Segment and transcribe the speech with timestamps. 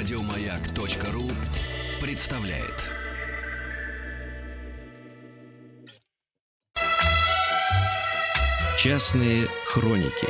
[0.00, 1.28] Радиомаяк.ру
[2.00, 2.88] представляет.
[8.78, 10.26] Частные хроники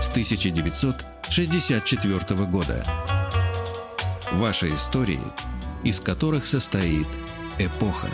[0.00, 2.82] с 1964 года.
[4.32, 5.20] Ваши истории,
[5.84, 7.06] из которых состоит
[7.60, 8.08] эпоха.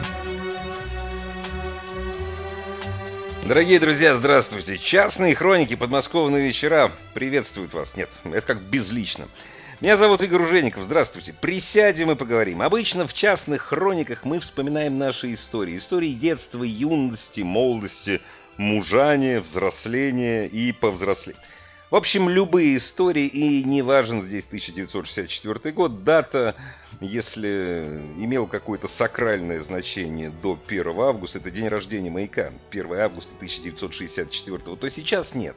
[3.47, 4.77] Дорогие друзья, здравствуйте.
[4.77, 7.89] Частные хроники подмосковные вечера приветствуют вас.
[7.97, 9.29] Нет, это как безлично.
[9.81, 10.87] Меня зовут Игорь Ужеников.
[10.87, 11.33] Здравствуйте.
[11.33, 12.63] Присядем и поговорим.
[12.63, 15.79] Обычно в частных хрониках мы вспоминаем наши истории.
[15.79, 18.21] Истории детства, юности, молодости,
[18.57, 21.41] мужания, взросления и повзросления.
[21.93, 26.57] В общем, любые истории, и не важен здесь 1964 год, дата,
[27.01, 34.59] если имел какое-то сакральное значение до 1 августа, это день рождения маяка, 1 августа 1964,
[34.59, 35.57] то сейчас нет.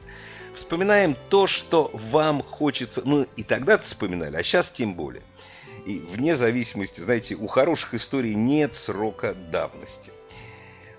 [0.56, 5.22] Вспоминаем то, что вам хочется, ну и тогда вспоминали, а сейчас тем более.
[5.86, 10.12] И вне зависимости, знаете, у хороших историй нет срока давности.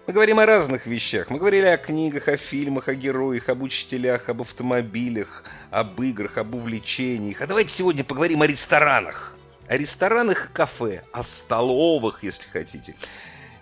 [0.06, 1.30] Мы говорим о разных вещах.
[1.30, 6.56] Мы говорили о книгах, о фильмах, о героях, об учителях, об автомобилях, об играх, об
[6.56, 7.42] увлечениях.
[7.42, 9.34] А давайте сегодня поговорим о ресторанах.
[9.70, 12.96] О ресторанах и кафе, о столовых, если хотите.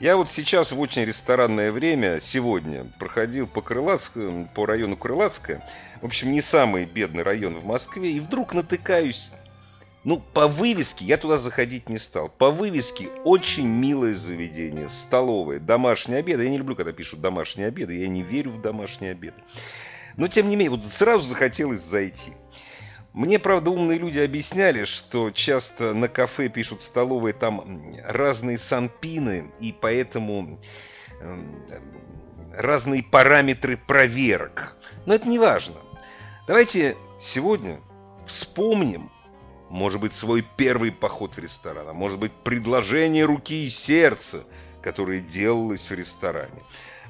[0.01, 5.61] Я вот сейчас в очень ресторанное время, сегодня, проходил по Крылатскому, по району Крылатская,
[6.01, 9.23] в общем, не самый бедный район в Москве, и вдруг натыкаюсь
[10.03, 12.29] ну, по вывеске я туда заходить не стал.
[12.29, 16.39] По вывеске очень милое заведение, столовое, домашний обед.
[16.39, 19.37] Я не люблю, когда пишут домашние обеды, я не верю в домашние обеды.
[20.17, 22.33] Но, тем не менее, вот сразу захотелось зайти.
[23.13, 29.73] Мне, правда, умные люди объясняли, что часто на кафе пишут столовые там разные санпины, и
[29.73, 30.59] поэтому
[31.19, 31.39] э,
[32.55, 34.77] разные параметры проверок.
[35.05, 35.75] Но это не важно.
[36.47, 36.95] Давайте
[37.33, 37.81] сегодня
[38.27, 39.11] вспомним
[39.71, 44.43] может быть, свой первый поход в ресторан, а может быть, предложение руки и сердца,
[44.81, 46.61] которое делалось в ресторане.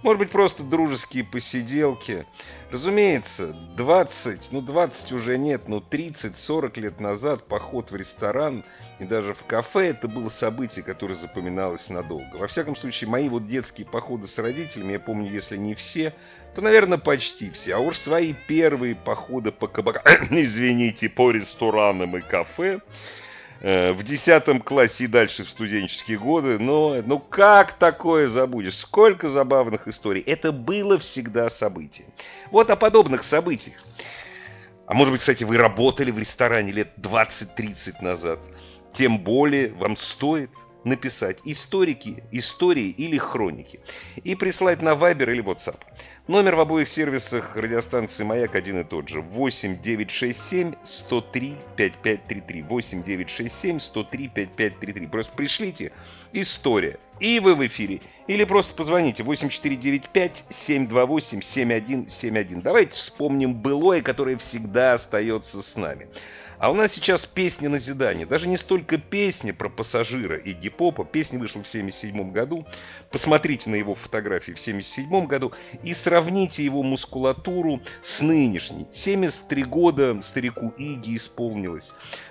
[0.03, 2.25] Может быть, просто дружеские посиделки.
[2.72, 8.63] Разумеется, 20, ну 20 уже нет, но 30-40 лет назад поход в ресторан
[9.00, 12.38] и даже в кафе это было событие, которое запоминалось надолго.
[12.38, 16.13] Во всяком случае, мои вот детские походы с родителями, я помню, если не все,
[16.56, 17.75] то, наверное, почти все.
[17.75, 22.79] А уж свои первые походы по кабакам, извините, по ресторанам и кафе,
[23.61, 28.75] в десятом классе и дальше в студенческие годы, но ну как такое забудешь?
[28.79, 30.22] Сколько забавных историй.
[30.22, 32.07] Это было всегда событие.
[32.50, 33.75] Вот о подобных событиях.
[34.88, 38.39] А может быть, кстати, вы работали в ресторане лет 20-30 назад.
[38.97, 40.50] Тем более вам стоит
[40.84, 43.80] написать историки, истории или хроники
[44.24, 45.80] и прислать на Viber или WhatsApp.
[46.28, 49.22] Номер в обоих сервисах радиостанции «Маяк» один и тот же.
[49.22, 50.74] 8 967
[51.08, 52.62] 103 5533.
[52.62, 55.08] 8 967 103 5533.
[55.08, 55.92] Просто пришлите
[56.31, 57.00] «История».
[57.19, 58.02] И вы в эфире.
[58.28, 60.31] Или просто позвоните 8495
[60.68, 62.62] 728 7171.
[62.62, 66.08] Давайте вспомним былое, которое всегда остается с нами.
[66.61, 68.27] А у нас сейчас песня назидания.
[68.27, 71.03] Даже не столько песня про пассажира и гипопа.
[71.03, 72.67] Песня вышла в 1977 году.
[73.09, 77.81] Посмотрите на его фотографии в 1977 году и сравните его мускулатуру
[78.16, 78.85] с нынешней.
[79.05, 81.88] 73 года старику Иги исполнилось.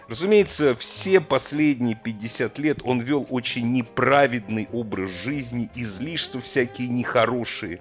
[0.06, 7.80] Разумеется, все последние 50 лет он вел очень неправедный образ жизни, излишества всякие нехорошие.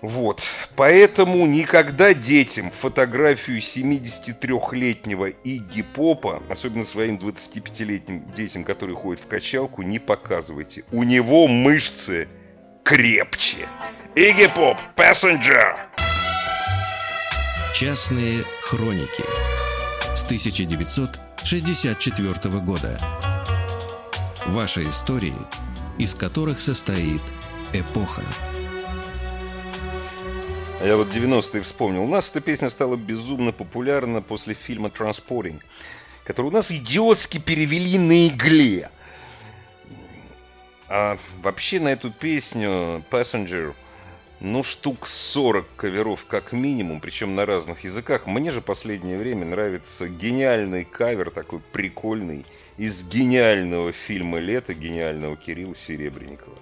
[0.00, 0.40] Вот.
[0.76, 9.82] Поэтому никогда детям фотографию 73-летнего Игги Попа, особенно своим 25-летним детям, которые ходят в качалку,
[9.82, 10.84] не показывайте.
[10.92, 12.28] У него мышцы
[12.84, 13.66] крепче.
[14.14, 15.76] Игги Поп, Passenger!
[17.74, 19.24] Частные хроники
[20.14, 22.96] с 1964 года.
[24.46, 25.34] Ваши истории,
[25.98, 27.22] из которых состоит
[27.72, 28.22] эпоха.
[30.80, 32.04] А я вот 90-е вспомнил.
[32.04, 35.64] У нас эта песня стала безумно популярна после фильма «Транспоринг»,
[36.22, 38.90] который у нас идиотски перевели на игле.
[40.88, 43.74] А вообще на эту песню «Passenger»
[44.40, 48.26] ну, штук 40 каверов как минимум, причем на разных языках.
[48.26, 52.44] Мне же последнее время нравится гениальный кавер, такой прикольный,
[52.76, 56.54] из гениального фильма «Лето» гениального Кирилла Серебренникова.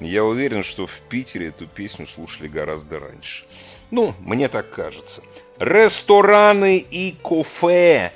[0.00, 3.44] Я уверен, что в Питере эту песню слушали гораздо раньше.
[3.90, 5.22] Ну, мне так кажется.
[5.58, 8.12] Рестораны и кафе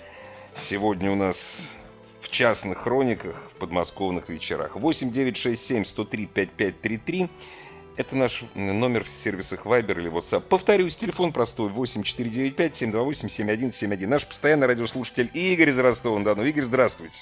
[0.69, 1.37] сегодня у нас
[2.23, 4.75] в частных хрониках в подмосковных вечерах.
[4.75, 7.29] 8 9 6 7 103 5533
[7.97, 10.43] Это наш номер в сервисах Viber или WhatsApp.
[10.49, 14.07] Повторюсь, телефон простой 8495-728-7171.
[14.07, 16.45] Наш постоянный радиослушатель Игорь из Ростова-на-Дону.
[16.45, 17.15] Игорь, здравствуйте.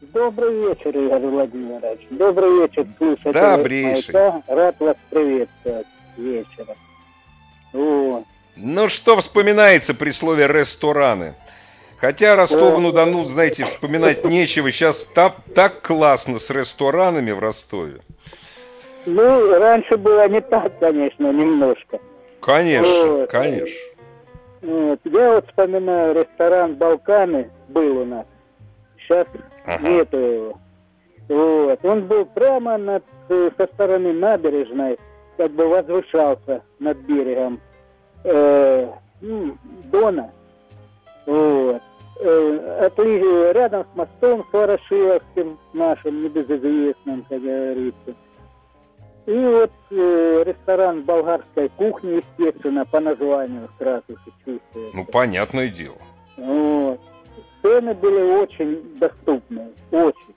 [0.00, 2.06] Добрый вечер, Игорь Владимирович.
[2.10, 3.32] Добрый вечер, слушатели.
[3.32, 4.14] Добрейший.
[4.14, 4.42] Маяка.
[4.46, 5.86] Рад вас приветствовать
[6.16, 6.76] вечером.
[7.72, 8.24] Вот.
[8.54, 11.34] Ну, что вспоминается при слове «рестораны»?
[11.98, 14.70] Хотя Ростову-на-Дону, знаете, вспоминать нечего.
[14.70, 18.00] Сейчас так, так классно с ресторанами в Ростове.
[19.04, 21.98] Ну, раньше было не так, конечно, немножко.
[22.40, 23.30] Конечно, вот.
[23.30, 23.66] конечно.
[24.62, 25.00] Вот.
[25.04, 28.26] Я вот вспоминаю ресторан «Балканы» был у нас.
[28.98, 29.26] Сейчас
[29.68, 29.88] ага.
[29.88, 30.58] нету.
[31.28, 31.84] Вот.
[31.84, 34.98] Он был прямо над, со стороны набережной,
[35.36, 37.60] как бы возвышался над берегом
[38.24, 38.88] э,
[39.20, 39.56] ну,
[39.92, 40.30] Дона.
[41.26, 41.82] Вот.
[42.20, 48.14] Э, отли, рядом с мостом с Ворошиловским, нашим небезызвестным, как говорится.
[49.26, 54.96] И вот э, ресторан болгарской кухни, естественно, по названию сразу же чувствуется.
[54.96, 55.98] Ну, понятное дело.
[56.38, 57.00] Вот.
[57.62, 60.34] Цены были очень доступные, очень.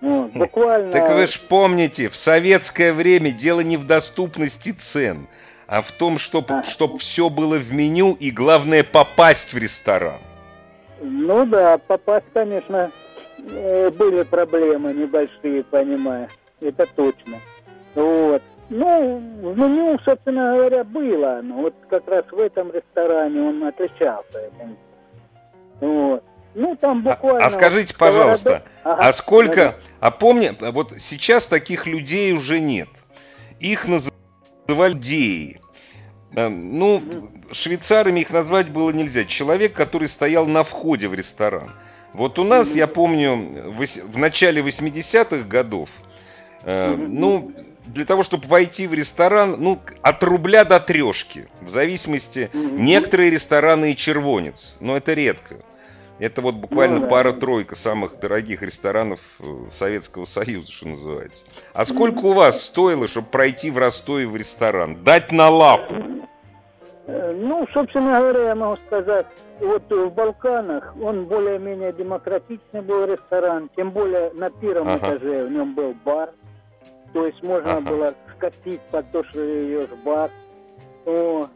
[0.00, 0.38] Вот, хм.
[0.38, 0.92] буквально...
[0.92, 5.26] Так вы же помните, в советское время дело не в доступности цен,
[5.66, 6.64] а в том, чтобы а.
[6.70, 10.20] чтоб все было в меню и, главное, попасть в ресторан.
[11.00, 12.90] Ну да, попасть, конечно,
[13.38, 17.36] э, были проблемы небольшие, понимаешь, это точно.
[17.94, 18.42] Вот.
[18.68, 24.38] Ну, в меню, собственно говоря, было, но вот как раз в этом ресторане он отличался
[24.38, 24.76] этим.
[25.80, 26.24] Вот.
[26.54, 27.44] Ну, там буквально...
[27.44, 29.08] А, а скажите, пожалуйста, ага.
[29.08, 29.76] а сколько...
[30.00, 32.88] А помни, вот сейчас таких людей уже нет.
[33.60, 35.60] Их называли деи.
[36.34, 37.02] Эм, ну,
[37.52, 39.24] швейцарами их назвать было нельзя.
[39.24, 41.70] Человек, который стоял на входе в ресторан.
[42.12, 43.74] Вот у нас, я помню,
[44.04, 45.90] в начале 80-х годов,
[46.62, 47.52] э, ну,
[47.86, 51.48] для того, чтобы войти в ресторан, ну, от рубля до трешки.
[51.60, 55.56] В зависимости, некоторые рестораны и червонец, но это редко.
[56.18, 59.44] Это вот буквально ну, пара-тройка самых дорогих ресторанов э,
[59.78, 61.38] Советского Союза, что называется.
[61.74, 65.04] А сколько у вас стоило, чтобы пройти в Ростове в ресторан?
[65.04, 65.94] Дать на лапу?
[67.06, 69.26] Э, ну, собственно говоря, я могу сказать,
[69.60, 75.16] вот в Балканах он более-менее демократичный был ресторан, тем более на первом ага.
[75.16, 76.30] этаже в нем был бар,
[77.16, 77.90] то есть можно ага.
[77.90, 80.30] было скатить под то, что ее бар,
[81.06, 81.46] о,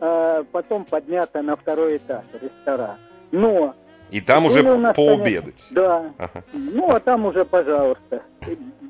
[0.00, 2.96] а потом подняться на второй этаж ресторан.
[3.30, 3.72] Но...
[4.10, 5.54] И там уже пообедать.
[5.54, 6.04] Конечно, да.
[6.18, 6.42] Ага.
[6.52, 8.22] Ну, а там уже, пожалуйста,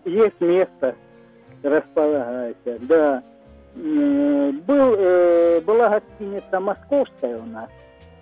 [0.06, 0.94] есть место,
[1.62, 3.22] располагайся, да.
[3.74, 7.68] Был, э, была гостиница московская у нас,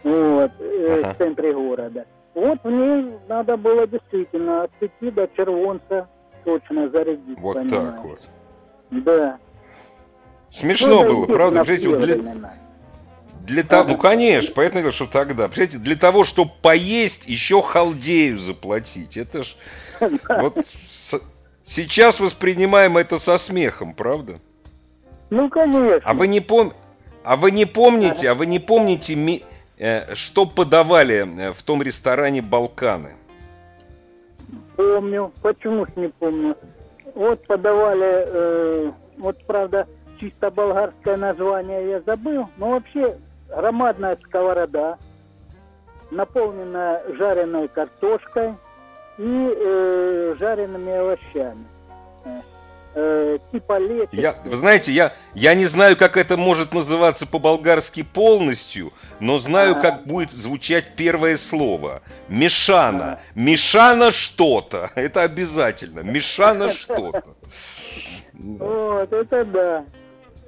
[0.02, 1.14] вот, э, ага.
[1.14, 2.06] в центре города.
[2.34, 6.08] Вот в ней надо было действительно от пяти до червонца
[6.44, 7.38] точно зарядить.
[7.38, 7.94] Вот понимаешь.
[7.94, 8.20] так вот.
[8.90, 9.38] Да.
[10.60, 11.64] Смешно ну, было, правда?
[11.64, 12.16] Знаете, вот для,
[13.40, 19.16] для того, ну конечно, поэтому что тогда, представляете, для того, чтобы поесть, еще халдею заплатить.
[19.16, 19.56] Это ж
[20.00, 20.58] вот
[21.74, 24.40] сейчас воспринимаем это со смехом, правда?
[25.30, 26.02] Ну конечно.
[26.04, 26.74] А вы не пом...
[27.24, 29.42] а вы не помните, а вы не помните,
[29.78, 33.14] э, что подавали э, в том ресторане Балканы?
[34.76, 35.32] Помню.
[35.42, 36.56] Почему ж не помню?
[37.14, 39.86] Вот подавали, э, вот правда,
[40.18, 43.16] чисто болгарское название я забыл, но вообще
[43.48, 44.98] громадная сковорода,
[46.10, 48.54] наполненная жареной картошкой
[49.18, 51.66] и э, жареными овощами.
[52.94, 54.08] Э, типа лечи.
[54.12, 58.92] Я, вы знаете, я, я не знаю, как это может называться по-болгарски полностью,
[59.22, 59.82] но знаю, ага.
[59.82, 62.02] как будет звучать первое слово.
[62.28, 63.12] Мешана.
[63.12, 63.20] Ага.
[63.36, 64.90] Мешана что-то.
[64.96, 66.00] Это обязательно.
[66.00, 67.24] Мешана что-то.
[68.34, 69.84] Вот, это да.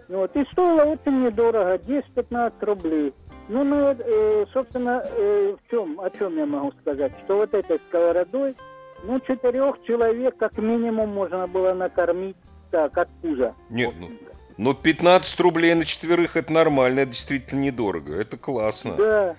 [0.09, 3.13] Вот, и стоило очень недорого, 10-15 рублей.
[3.49, 7.13] Ну, ну, э, собственно, э, в чем, о чем я могу сказать?
[7.25, 8.57] Что вот этой сковородой,
[9.05, 12.37] ну, четырех человек как минимум можно было накормить
[12.71, 13.55] так, от пуза.
[13.69, 14.09] Нет, ну,
[14.57, 18.95] ну, 15 рублей на четверых это нормально, это действительно недорого, это классно.
[18.97, 19.37] Да,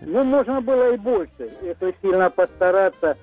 [0.00, 3.16] ну, можно было и больше, если сильно постараться,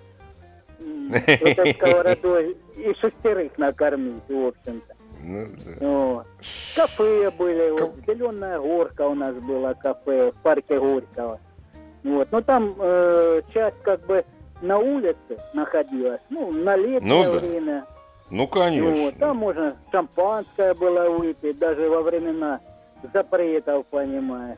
[1.12, 4.96] этой сковородой и шестерых накормить, в общем-то.
[5.22, 5.88] Ну, да.
[5.88, 6.28] вот.
[6.76, 11.40] Кафе были, вот, Зеленая горка у нас была кафе в парке Горького.
[12.04, 12.28] Вот.
[12.32, 14.24] Но там э, часть как бы
[14.62, 17.40] на улице находилась, ну, на летнее ну, да.
[17.40, 17.86] время.
[18.30, 18.90] Ну, конечно.
[18.90, 22.60] Ну, там можно шампанское было выпить, даже во времена
[23.14, 24.58] запретов, понимаешь.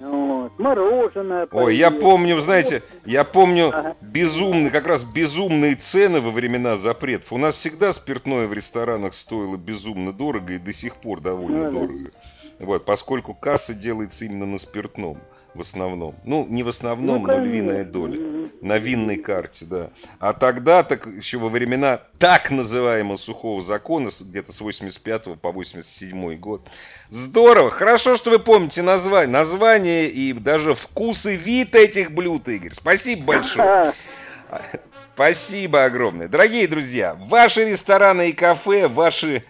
[0.00, 0.58] Вот.
[0.58, 1.46] Мороженое.
[1.52, 3.96] Ой, я помню, знаете, я помню ага.
[4.00, 7.32] безумные, как раз безумные цены во времена запретов.
[7.32, 11.80] У нас всегда спиртное в ресторанах стоило безумно дорого и до сих пор довольно ну,
[11.80, 12.10] дорого.
[12.58, 15.18] Вот, поскольку касса делается именно на спиртном
[15.54, 16.14] в основном.
[16.24, 18.48] Ну, не в основном, ну, но львиная доля.
[18.60, 19.90] На винной карте, да.
[20.18, 26.36] А тогда, так еще во времена так называемого сухого закона, где-то с 85 по 87
[26.36, 26.62] год.
[27.10, 27.70] Здорово!
[27.70, 32.72] Хорошо, что вы помните название, название и даже вкус и вид этих блюд, Игорь.
[32.76, 33.94] Спасибо большое.
[35.14, 36.28] Спасибо огромное.
[36.28, 39.44] Дорогие друзья, ваши рестораны и кафе, ваши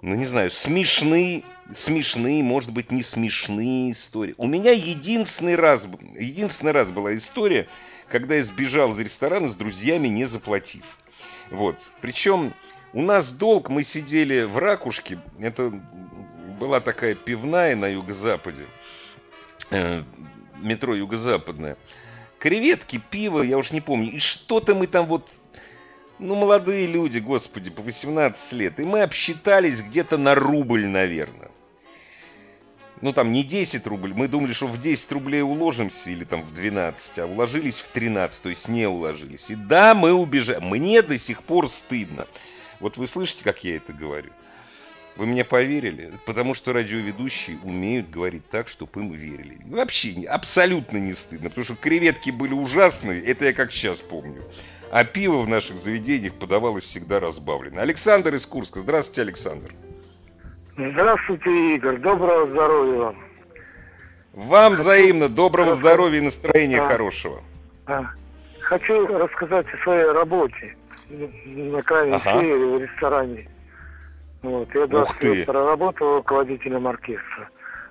[0.00, 1.42] ну не знаю, смешные,
[1.84, 4.34] смешные, может быть, не смешные истории.
[4.38, 5.82] У меня единственный раз,
[6.18, 7.68] единственный раз была история,
[8.08, 10.84] когда я сбежал из ресторана с друзьями, не заплатив.
[11.50, 11.76] Вот.
[12.00, 12.52] Причем
[12.92, 15.72] у нас долг, мы сидели в ракушке, это
[16.58, 18.64] была такая пивная на юго-западе,
[19.70, 20.02] э,
[20.60, 21.76] метро юго-западное.
[22.38, 25.28] Креветки, пиво, я уж не помню, и что-то мы там вот
[26.18, 28.80] ну, молодые люди, господи, по 18 лет.
[28.80, 31.50] И мы обсчитались где-то на рубль, наверное.
[33.00, 34.12] Ну, там не 10 рублей.
[34.14, 38.42] Мы думали, что в 10 рублей уложимся, или там в 12, а уложились в 13,
[38.42, 39.44] то есть не уложились.
[39.46, 40.58] И да, мы убежали.
[40.58, 42.26] Мне до сих пор стыдно.
[42.80, 44.30] Вот вы слышите, как я это говорю?
[45.16, 46.12] Вы мне поверили?
[46.26, 49.58] Потому что радиоведущие умеют говорить так, чтобы им верили.
[49.66, 54.42] Вообще абсолютно не стыдно, потому что креветки были ужасные, это я как сейчас помню
[54.90, 57.80] а пиво в наших заведениях подавалось всегда разбавлено.
[57.80, 58.80] Александр из Курска.
[58.80, 59.74] Здравствуйте, Александр.
[60.76, 61.98] Здравствуйте, Игорь.
[61.98, 63.16] Доброго здоровья вам.
[64.34, 64.82] Вам Хочу...
[64.84, 65.80] взаимно доброго Хочу...
[65.80, 67.42] здоровья и настроения а, хорошего.
[67.86, 68.04] А.
[68.60, 70.76] Хочу рассказать о своей работе
[71.08, 72.38] на крайней ага.
[72.38, 73.48] в ресторане.
[74.42, 77.48] Вот, я 20 лет проработал руководителем оркестра.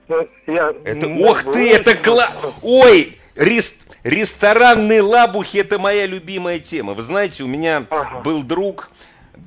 [0.07, 2.31] Ну, я это, ох ты, это класс!
[2.61, 3.73] Ой, рест
[4.07, 6.93] Ресторанные лабухи– это моя любимая тема.
[6.93, 8.21] Вы знаете, у меня ага.
[8.21, 8.89] был друг,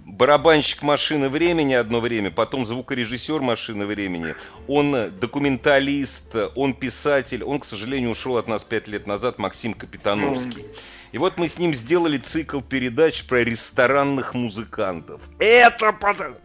[0.05, 4.35] барабанщик «Машины времени» одно время, потом звукорежиссер «Машины времени».
[4.69, 6.13] Он документалист,
[6.57, 7.43] он писатель.
[7.43, 10.67] Он, к сожалению, ушел от нас пять лет назад, Максим Капитановский.
[11.13, 15.23] И вот мы с ним сделали цикл передач про ресторанных музыкантов.
[15.39, 15.97] Это...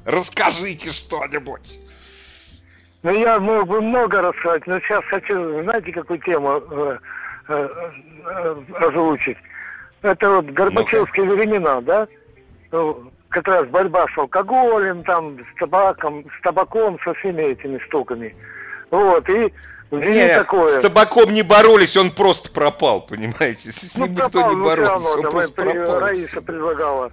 [0.05, 1.69] Расскажите что-нибудь.
[3.03, 6.98] Ну, я мог бы много рассказать, но сейчас хочу, знаете, какую тему э, Э, э,
[7.48, 9.38] озвучить.
[10.02, 12.08] Это вот Горбачевские ну времена, да?
[12.72, 18.36] Ну, как раз борьба с алкоголем, там, с табаком, с табаком, со всеми этими штуками.
[18.92, 19.52] Вот, и
[19.92, 20.80] не, такое.
[20.80, 23.72] С табаком не боролись, он просто пропал, понимаете?
[23.72, 26.00] С ну, ним пропал, никто не боролся, равно, он просто при, пропал.
[26.00, 27.12] Раиса предлагала,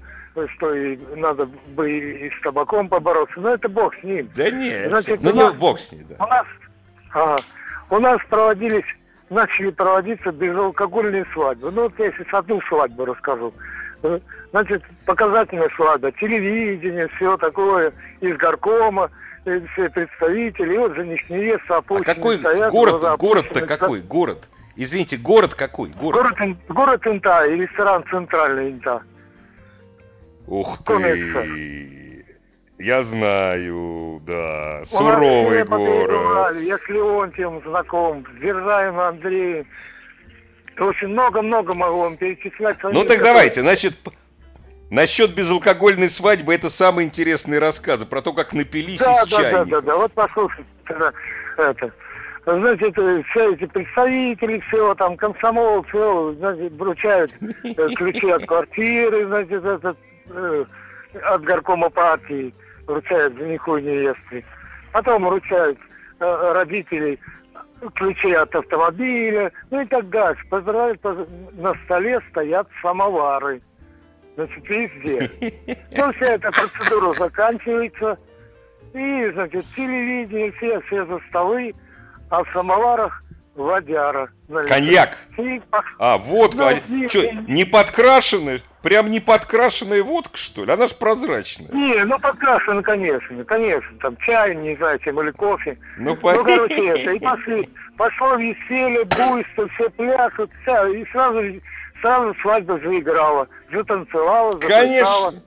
[0.54, 4.30] что и надо бы и с табаком побороться, но это бог с ним.
[4.36, 6.24] Да нет, Значит, ну не бог с ним, да.
[6.24, 6.46] У нас,
[7.14, 7.36] а,
[7.90, 8.84] у нас проводились
[9.32, 11.70] начали проводиться безалкогольные свадьбы.
[11.70, 13.52] Ну вот я сейчас одну свадьбу расскажу.
[14.50, 19.10] Значит, показательная свадьба, телевидение, все такое, из горкома,
[19.44, 22.10] все представители, и вот жених невеста опущены.
[22.10, 24.44] А какой стоят, город, город-то какой, город?
[24.76, 25.90] Извините, город какой?
[25.90, 29.02] Город, город, город Инта и ресторан Центральный Инта.
[30.46, 30.92] Ух ты!
[30.94, 32.01] Конеца.
[32.82, 34.82] Я знаю, да.
[34.90, 36.56] Суровый город.
[36.62, 39.66] Я с Леонтием знаком, с Держаем Андреем.
[40.76, 42.78] Очень много-много могу вам перечислять.
[42.82, 43.94] Ну так давайте, значит,
[44.90, 49.64] насчет безалкогольной свадьбы это самые интересные рассказы про то, как напились да, из да, чайника.
[49.64, 51.92] Да, да, да, вот послушайте, это,
[52.44, 59.26] знаете, это, все эти представители, все там, комсомол, все, знаете, вручают э, ключи от квартиры,
[59.26, 59.98] значит, этот,
[60.30, 60.64] э,
[61.22, 62.52] от горкома партии
[62.86, 64.44] вручают жениху и невесте.
[64.92, 65.78] Потом вручают
[66.20, 67.18] э, родителей
[67.94, 70.44] ключи от автомобиля, ну и так дальше.
[70.48, 71.02] Поздравляют,
[71.52, 73.60] на столе стоят самовары.
[74.36, 75.30] Значит, везде.
[75.94, 78.18] Ну, вся эта процедура заканчивается.
[78.94, 81.74] И, значит, телевидение, все, все за столы,
[82.30, 83.21] а в самоварах
[83.54, 84.30] водяра.
[84.68, 85.16] Коньяк.
[85.38, 85.60] И,
[85.98, 86.56] а, водка.
[86.56, 88.62] Ну, а, что, не подкрашенный?
[88.82, 90.72] Прям не подкрашенная водка, что ли?
[90.72, 91.68] Она же прозрачная.
[91.72, 93.98] Не, ну подкрашена, конечно, конечно.
[94.00, 95.78] Там чай, не знаю, чем, или кофе.
[95.98, 96.32] Ну, по...
[96.32, 97.12] ну короче, это.
[97.12, 97.68] И пошли.
[97.96, 101.40] Пошло веселье, буйство, все пляшут, вся, и сразу,
[102.00, 103.46] сразу свадьба заиграла.
[103.72, 105.30] Затанцевала, затанцевала.
[105.30, 105.42] Конечно.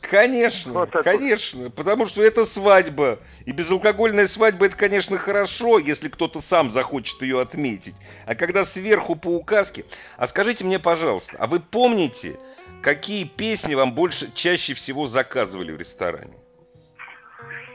[0.00, 3.18] Конечно, вот конечно, потому что это свадьба.
[3.44, 7.94] И безалкогольная свадьба это, конечно, хорошо, если кто-то сам захочет ее отметить.
[8.26, 9.84] А когда сверху по указке...
[10.16, 12.38] А скажите мне, пожалуйста, а вы помните,
[12.82, 16.34] какие песни вам больше, чаще всего заказывали в ресторане?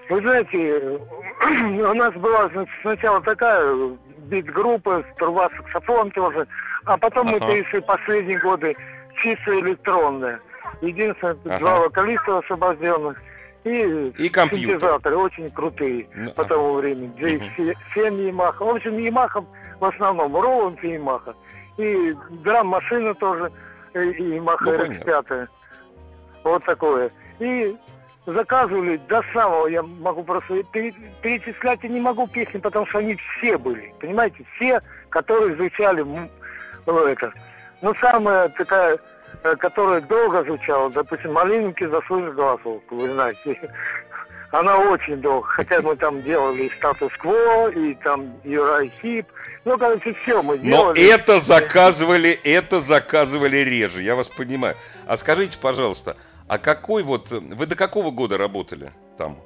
[0.09, 0.99] Вы знаете,
[1.41, 3.97] у нас была значит, сначала такая
[4.31, 6.47] бит-группа, труба, саксофон тоже.
[6.85, 7.39] А потом ага.
[7.39, 8.75] мы перешли последние годы
[9.21, 10.39] чисто электронное.
[10.81, 11.59] Единственное, ага.
[11.59, 13.21] два вокалиста освобожденных
[13.63, 17.13] и, и синтезаторы очень крутые ну, по тому времени.
[17.17, 18.55] J7 Yamaha.
[18.59, 19.45] В общем, Yamaha
[19.79, 21.35] в основном, Roland и Yamaha.
[21.77, 23.51] И драм-машина тоже,
[23.93, 25.47] и Yamaha ну, RX5.
[26.43, 27.11] Вот такое.
[27.39, 27.75] И
[28.25, 33.57] заказывали до самого, я могу просто перечислять и не могу песни, потому что они все
[33.57, 37.33] были, понимаете, все, которые звучали, ну, это.
[37.81, 38.99] Ну, самая такая,
[39.41, 43.57] которая долго звучала, допустим, «Малинки заслужил голосов», вы знаете.
[44.51, 49.25] Она очень долго, хотя мы там делали статус-кво, и там Юрай Хип,
[49.63, 50.99] ну, короче, все мы делали.
[50.99, 54.75] Но это заказывали, это заказывали реже, я вас понимаю.
[55.07, 56.17] А скажите, пожалуйста,
[56.47, 57.29] а какой вот...
[57.29, 59.37] Вы до какого года работали там?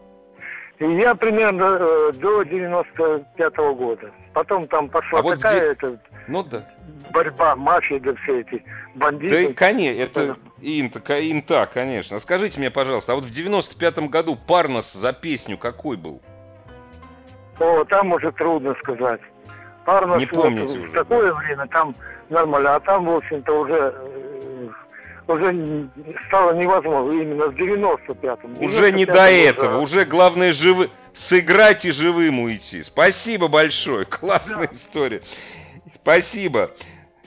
[0.79, 4.11] Я примерно э, до 95-го года.
[4.33, 6.63] Потом там пошла а такая вот это, ну, да.
[7.11, 8.63] борьба, мафия, да все эти
[8.95, 9.31] бандиты.
[9.31, 12.19] Да, и, конечно, это инта, инта, конечно.
[12.21, 16.21] Скажите мне, пожалуйста, а вот в 95-м году Парнос за песню какой был?
[17.59, 19.21] О, там уже трудно сказать.
[19.85, 21.95] Парнос Не помните вот, уже, в такое время там
[22.29, 24.69] нормально, а там, в общем-то, уже э,
[25.27, 25.89] уже
[26.27, 28.61] стало невозможно, именно в 95-м.
[28.61, 30.89] Уже не до этого, уже главное живы...
[31.29, 32.83] сыграть и живым уйти.
[32.83, 34.75] Спасибо большое, классная да.
[34.75, 35.21] история.
[36.05, 36.69] Спасибо.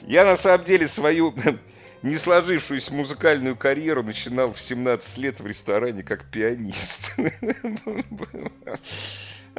[0.02, 1.34] Я на самом деле свою
[2.02, 6.78] не сложившуюся музыкальную карьеру начинал в 17 лет в ресторане как пианист.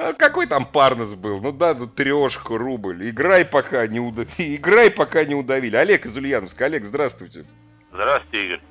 [0.01, 1.41] А какой там парнос был?
[1.41, 3.09] Ну да, ну трешку, рубль.
[3.09, 4.55] Играй пока не удавили.
[4.55, 5.75] Играй пока не удавили.
[5.75, 6.65] Олег из Ульяновска.
[6.65, 7.43] Олег, здравствуйте.
[7.91, 8.61] Здравствуйте, Игорь.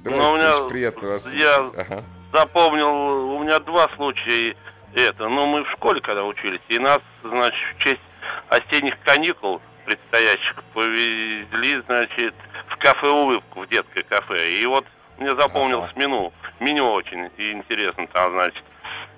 [0.00, 1.22] Здравствуйте, ну, у меня, приятно вас.
[1.32, 2.04] Я ага.
[2.32, 4.56] запомнил, у меня два случая
[4.94, 5.28] это.
[5.28, 8.00] Ну, мы в школе, когда учились, и нас, значит, в честь
[8.48, 12.34] осенних каникул предстоящих повезли, значит,
[12.68, 14.52] в кафе «Улыбку», в детское кафе.
[14.52, 14.84] И вот
[15.18, 16.00] мне запомнилось ага.
[16.00, 16.32] меню.
[16.60, 18.06] Меню очень интересно.
[18.08, 18.64] Там, значит,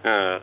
[0.04, 0.40] э,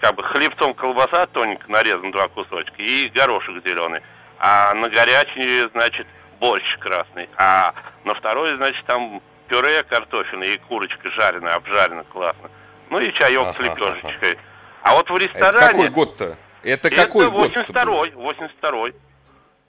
[0.00, 4.02] как бы хлебцом колбаса тоненько нарезан два кусочка и горошек зеленый.
[4.38, 6.06] А на горячий, значит,
[6.40, 7.28] борщ красный.
[7.36, 12.50] А на второй, значит, там пюре картофельное и курочка жареная, обжарена классно.
[12.90, 14.32] Ну и чаек ага, с лепешечкой.
[14.32, 14.40] Ага.
[14.82, 15.58] А вот в ресторане...
[15.58, 16.36] Это какой год-то?
[16.62, 18.94] Это какой это 82-й, 82-й.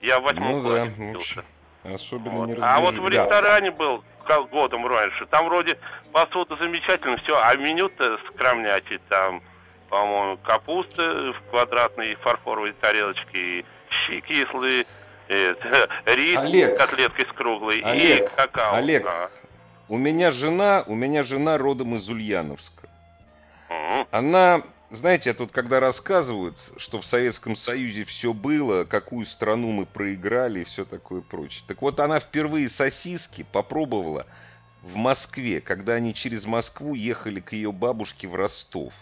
[0.01, 1.45] Я в восьмом ну, классе да, учился.
[1.84, 2.47] Особенно вот.
[2.47, 3.77] не А вот в ресторане да.
[3.77, 4.03] был
[4.51, 5.25] годом раньше.
[5.27, 5.77] Там вроде
[6.12, 8.99] посуда замечательно, все, а меню-то скромнячий.
[9.10, 9.41] Там,
[9.89, 14.86] по-моему, капуста в квадратной фарфоровой тарелочке, и щи кислые,
[15.27, 18.75] это, рис Олег, котлеткой с круглой Олег, и какао.
[18.75, 19.29] Олег, а.
[19.89, 22.89] у меня жена, у меня жена родом из Ульяновска.
[23.69, 24.08] Угу.
[24.12, 24.62] Она,
[24.97, 30.62] знаете, я тут когда рассказывают, что в Советском Союзе все было, какую страну мы проиграли
[30.62, 31.63] и все такое прочее.
[31.67, 34.27] Так вот, она впервые сосиски попробовала
[34.84, 38.93] в Москве, когда они через Москву ехали к ее бабушке в Ростов.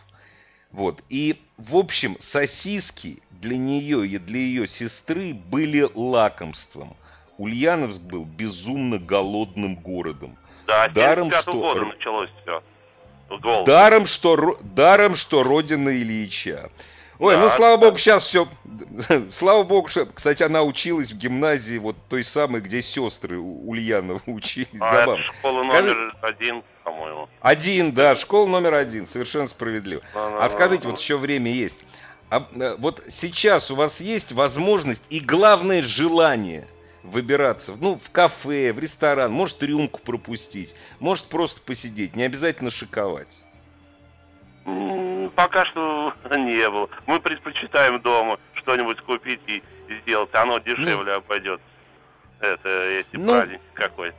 [0.71, 1.03] Вот.
[1.09, 6.95] И, в общем, сосиски для нее и для ее сестры были лакомством.
[7.37, 10.37] Ульяновск был безумно голодным городом.
[10.67, 11.53] Да, даром, что...
[11.53, 12.63] года началось все.
[13.39, 13.65] Голод.
[13.65, 16.69] Даром, что, даром, что родина Ильича.
[17.21, 18.47] Ой, ну, да, ну слава богу, сейчас все.
[19.37, 24.67] слава богу, что, кстати, она училась в гимназии вот той самой, где сестры Ульянова учились.
[24.79, 25.21] А Забавно.
[25.21, 26.33] это школа номер Скажи...
[26.33, 27.29] один, по-моему.
[27.41, 30.01] Один, да, школа номер один, совершенно справедливо.
[30.15, 31.75] А, а скажите, вот еще время есть.
[32.31, 36.67] А, э, вот сейчас у вас есть возможность и главное желание
[37.03, 43.27] выбираться, ну, в кафе, в ресторан, может рюмку пропустить, может просто посидеть, не обязательно шиковать.
[45.35, 46.87] Пока что не было.
[47.07, 49.63] Мы предпочитаем дома что-нибудь купить и
[50.01, 51.65] сделать, оно дешевле ну, обойдется.
[52.39, 54.15] Это если ну, праздник какой-то.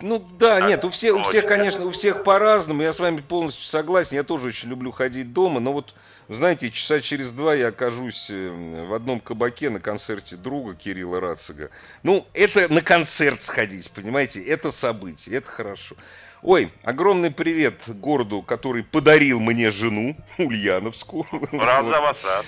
[0.00, 2.82] Ну да, нет, у всех, у всех, конечно, у всех по-разному.
[2.82, 4.14] Я с вами полностью согласен.
[4.14, 5.94] Я тоже очень люблю ходить дома, но вот
[6.28, 11.70] знаете, часа через два я окажусь э, в одном кабаке на концерте друга Кирилла Рацига.
[12.02, 15.94] Ну, это на концерт сходить, понимаете, это событие, это хорошо.
[16.42, 21.26] Ой, огромный привет городу, который подарил мне жену, Ульяновску.
[21.52, 22.46] Рад за вас, рад.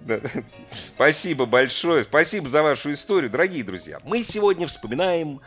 [0.00, 0.18] Да.
[0.94, 3.98] Спасибо большое, спасибо за вашу историю, дорогие друзья.
[4.04, 5.40] Мы сегодня вспоминаем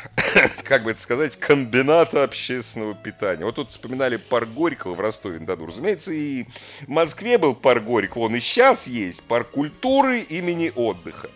[0.64, 3.44] как бы это сказать, комбината общественного питания.
[3.44, 5.66] Вот тут вспоминали парк Горького в Ростове-на-Дону.
[5.66, 6.44] Разумеется, и
[6.82, 11.28] в Москве был парк Горького, он и сейчас есть, парк культуры имени отдыха.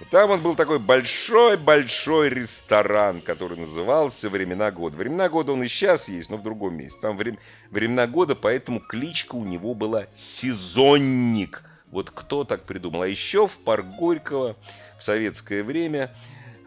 [0.00, 4.96] И там он был такой большой-большой ресторан, который назывался «Времена года».
[4.96, 6.96] «Времена года» он и сейчас есть, но в другом месте.
[7.02, 7.38] Там время,
[7.70, 10.06] «Времена года», поэтому кличка у него была
[10.40, 11.64] «Сезонник».
[11.90, 13.02] Вот кто так придумал.
[13.02, 14.56] А еще в парк Горького
[15.00, 16.14] в советское время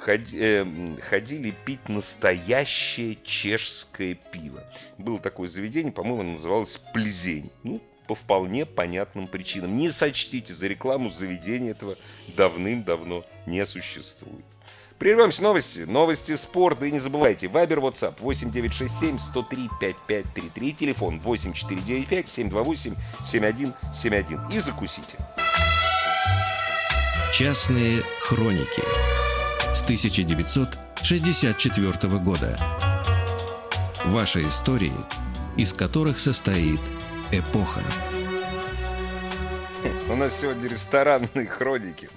[0.01, 4.63] ходили пить настоящее чешское пиво.
[4.97, 7.51] Было такое заведение, по-моему, называлось «Плезень».
[7.63, 9.77] Ну, по вполне понятным причинам.
[9.77, 11.95] Не сочтите за рекламу заведения этого
[12.35, 14.43] давным-давно не существует.
[14.97, 15.79] Прервемся новости.
[15.79, 16.85] Новости спорта.
[16.85, 20.73] И не забывайте, Вайбер, WhatsApp 8967 103 5533.
[20.73, 22.95] Телефон 8495 728
[23.31, 24.49] 7171.
[24.51, 25.17] И закусите.
[27.31, 29.10] Частные хроники
[29.81, 32.55] с 1964 года.
[34.05, 34.93] Ваши истории,
[35.57, 36.79] из которых состоит
[37.31, 37.81] эпоха.
[40.07, 42.07] У нас сегодня ресторанные хроники.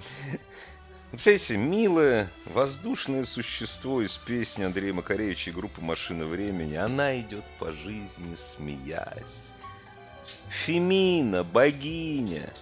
[1.09, 7.71] Представляете, милое, воздушное существо из песни Андрея Макаревича и группы «Машина времени», она идет по
[7.71, 9.23] жизни, смеясь.
[10.65, 12.53] Фемина, богиня,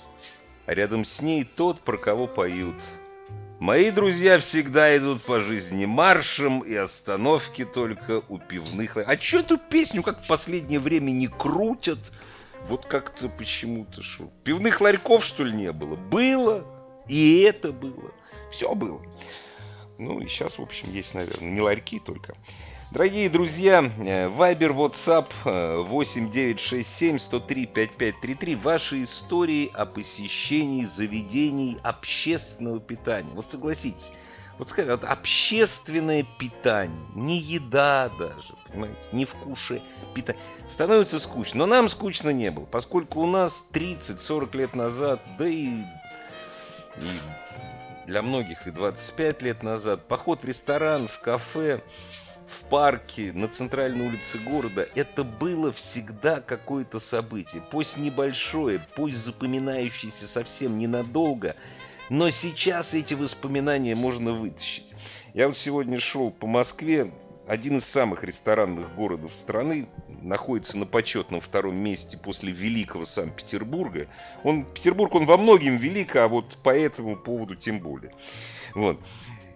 [0.65, 2.77] а рядом с ней тот, про кого поют.
[3.59, 8.97] Мои друзья всегда идут по жизни маршем и остановки только у пивных.
[8.97, 11.99] А что эту песню как в последнее время не крутят?
[12.67, 14.29] Вот как-то почему-то что.
[14.43, 15.95] Пивных ларьков, что ли, не было?
[15.95, 16.65] Было.
[17.07, 18.11] И это было.
[18.51, 19.01] Все было.
[19.97, 22.35] Ну и сейчас, в общем, есть, наверное, не ларьки только.
[22.93, 23.81] Дорогие друзья,
[24.35, 25.25] Вайбер, WhatsApp
[25.87, 28.55] 8967 103 5533.
[28.55, 33.31] Ваши истории о посещении заведений общественного питания.
[33.33, 34.05] Вот согласитесь,
[34.59, 39.81] вот скажите, вот общественное питание, не еда даже, понимаете, не вкусы
[40.13, 40.39] питания
[40.75, 41.61] становится скучно.
[41.61, 45.79] Но нам скучно не было, поскольку у нас 30-40 лет назад, да и,
[46.97, 47.19] и
[48.05, 51.81] для многих и 25 лет назад, поход в ресторан, в кафе,
[52.69, 57.61] парке, на центральной улице города, это было всегда какое-то событие.
[57.71, 61.55] Пусть небольшое, пусть запоминающееся совсем ненадолго,
[62.09, 64.85] но сейчас эти воспоминания можно вытащить.
[65.33, 67.11] Я вот сегодня шел по Москве,
[67.47, 69.87] один из самых ресторанных городов страны,
[70.21, 74.07] находится на почетном втором месте после великого Санкт-Петербурга.
[74.43, 78.13] Он, Петербург, он во многим велик, а вот по этому поводу тем более.
[78.73, 78.99] Вот.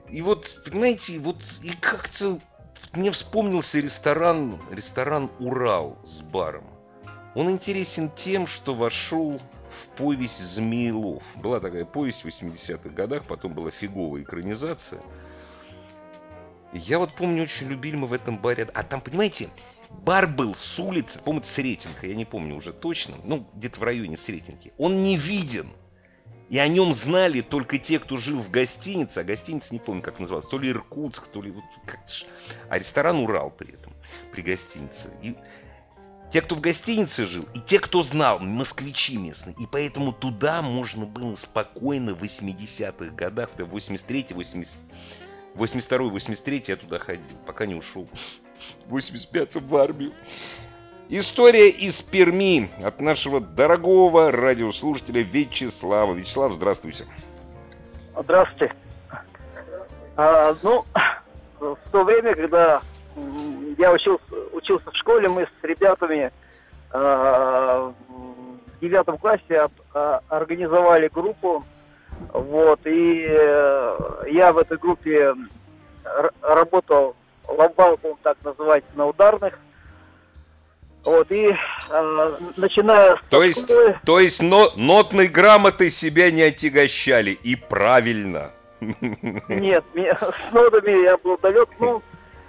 [0.10, 2.40] И вот, понимаете, вот и как-то
[2.94, 6.66] мне вспомнился ресторан, ресторан «Урал» с баром.
[7.36, 11.24] Он интересен тем, что вошел в повесть «Змеелов».
[11.36, 15.02] Была такая повесть в 80-х годах, потом была фиговая экранизация–
[16.74, 18.68] я вот помню, очень любили мы в этом баре.
[18.74, 19.50] А там, понимаете,
[19.90, 24.18] бар был с улицы, по-моему, Сретенка, я не помню уже точно, ну, где-то в районе
[24.26, 24.74] Сретенки.
[24.78, 25.72] Он не виден.
[26.50, 30.20] И о нем знали только те, кто жил в гостинице, а гостиница, не помню, как
[30.20, 32.00] называлась, то ли Иркутск, то ли вот как
[32.70, 33.94] А ресторан Урал при этом,
[34.32, 35.12] при гостинице.
[35.22, 35.36] И
[36.32, 39.56] те, кто в гостинице жил, и те, кто знал, москвичи местные.
[39.60, 44.68] И поэтому туда можно было спокойно в 80-х годах, в 83-80
[45.58, 48.08] 82-83 я туда ходил, пока не ушел.
[48.88, 50.14] В 85-м в армию.
[51.10, 56.14] История из Перми от нашего дорогого радиослушателя Вячеслава.
[56.14, 57.06] Вячеслав, здравствуйте.
[58.18, 58.74] Здравствуйте.
[60.18, 60.84] А, ну,
[61.60, 62.82] в то время, когда
[63.78, 66.32] я учился, учился в школе, мы с ребятами
[66.92, 71.64] а, в девятом классе а, организовали группу
[72.34, 73.98] вот, и э,
[74.32, 75.34] я в этой группе
[76.42, 77.16] работал
[77.48, 79.60] ломбалком, так называть, на ударных.
[81.08, 81.56] Вот, и
[81.90, 83.20] э, начиная с...
[83.30, 83.96] То есть, школы...
[84.04, 88.52] то есть но, нотной грамотой себя не отягощали, и правильно.
[88.82, 92.04] Нет, с нотами я был далек, ну,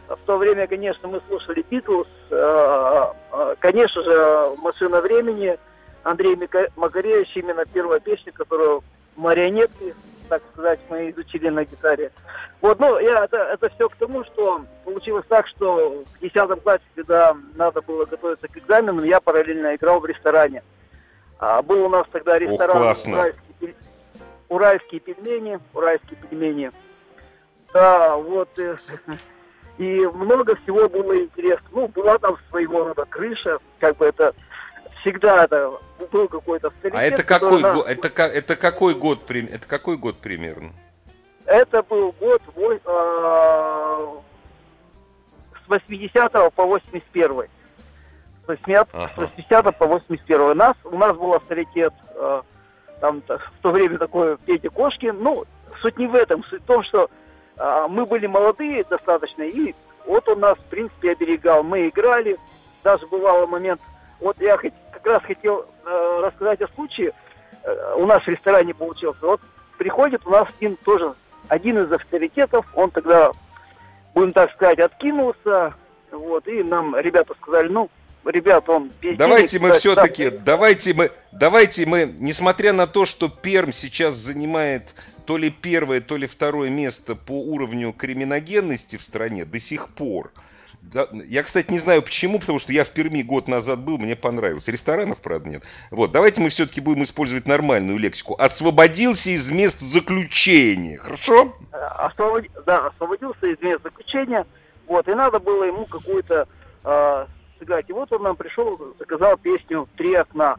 [0.08, 5.56] в то время, конечно, мы слушали Битлз, э, э, конечно же, «Машина времени»,
[6.02, 6.36] Андрей
[6.74, 8.82] Макаревич, именно первая песня, которую
[9.14, 9.94] марионетки,
[10.28, 12.12] так сказать, мы изучили на гитаре.
[12.60, 16.84] Вот, ну, я, это, это все к тому, что получилось так, что в 10 классе,
[16.94, 20.62] когда надо было готовиться к экзаменам, я параллельно играл в ресторане.
[21.38, 23.74] А, был у нас тогда ресторан О, уральские,
[24.48, 26.70] уральские пельмени, уральские пельмени.
[27.72, 28.74] Да, вот, и,
[29.78, 31.68] и много всего было интересно.
[31.72, 34.34] Ну, была там своего рода крыша, как бы это
[35.00, 35.72] всегда это
[36.10, 36.98] был какой-то авторитет.
[36.98, 37.86] А это какой, нас...
[37.86, 40.72] это, это какой год, это какой год примерно?
[41.46, 42.78] Это был год э,
[45.64, 47.46] с 80 по 81
[48.44, 49.12] с 80, ага.
[49.14, 52.42] с 80 по 81 нас, у нас был авторитет э,
[53.00, 55.44] там в то время такой Петя Кошкин, ну,
[55.80, 56.44] суть не в этом.
[56.44, 57.08] Суть в том, что
[57.58, 59.74] а, мы были молодые достаточно, и
[60.06, 61.62] вот он нас, в принципе, оберегал.
[61.62, 62.36] Мы играли,
[62.82, 63.80] даже бывало момент,
[64.20, 64.56] вот я
[64.98, 67.12] как раз хотел э, рассказать о случае,
[67.62, 69.18] э, у нас в ресторане получился.
[69.22, 69.40] Вот
[69.78, 71.14] приходит у нас один тоже,
[71.48, 73.32] один из авторитетов, он тогда,
[74.14, 75.74] будем так сказать, откинулся,
[76.10, 77.90] вот, и нам ребята сказали, ну,
[78.24, 83.28] ребят, он без Давайте денег, мы все-таки, давайте мы, давайте мы, несмотря на то, что
[83.28, 84.84] Перм сейчас занимает
[85.24, 90.32] то ли первое, то ли второе место по уровню криминогенности в стране до сих пор.
[91.28, 94.64] Я, кстати, не знаю почему, потому что я в Перми год назад был, мне понравилось.
[94.66, 95.62] Ресторанов, правда, нет.
[95.90, 98.36] Вот, давайте мы все-таки будем использовать нормальную лексику.
[98.38, 101.54] Освободился из мест заключения, хорошо?
[101.72, 102.46] Освобод...
[102.64, 104.46] Да, освободился из мест заключения.
[104.86, 106.48] Вот, и надо было ему какую-то
[106.84, 107.26] э,
[107.58, 107.90] сыграть.
[107.90, 110.56] И вот он нам пришел, заказал песню «Три окна»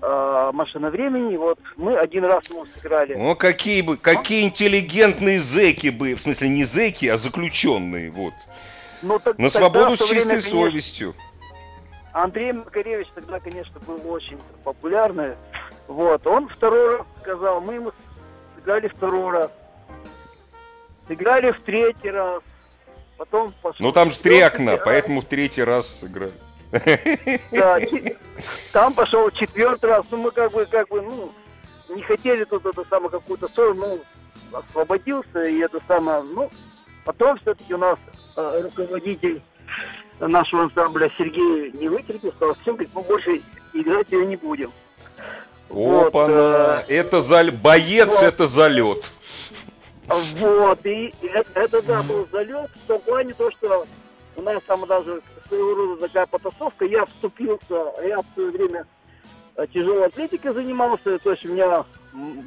[0.00, 1.36] э, «Машина времени».
[1.36, 3.14] Вот мы один раз ему сыграли.
[3.14, 8.34] Ну, какие бы, какие интеллигентные зеки бы, в смысле не зеки, а заключенные, вот.
[9.04, 11.14] Ну, так, На свободу с чистой время, совестью.
[12.14, 15.34] Андрей Макаревич тогда, конечно, был очень популярный.
[15.88, 17.92] Вот, он второй раз сказал, мы ему
[18.56, 19.50] сыграли второй раз.
[21.06, 22.42] Сыграли в третий раз.
[23.18, 23.86] Потом пошел...
[23.86, 26.32] Ну там же три окна, поэтому в третий раз сыграли.
[27.52, 27.78] Да,
[28.72, 30.06] там пошел четвертый раз.
[30.10, 31.30] Ну, мы как бы, как бы, ну,
[31.94, 34.00] не хотели тут это самое какую-то ссору, ну,
[34.52, 36.50] освободился, и это самое, ну,
[37.04, 37.98] потом все-таки у нас
[38.36, 39.42] руководитель
[40.20, 43.40] нашего ансамбля Сергей не вытерпел, сказал, всем, говорит, мы больше
[43.72, 44.72] играть ее не будем.
[45.70, 47.52] Опа, вот, э, это за...
[47.52, 48.22] боец, вот.
[48.22, 49.04] это залет.
[50.06, 53.86] Вот, и это, это да, был залет в том плане то, что
[54.36, 56.84] у нас там даже своего рода такая потасовка.
[56.84, 58.86] Я вступился, я в свое время
[59.56, 61.84] э, тяжелой атлетикой занимался, то есть у меня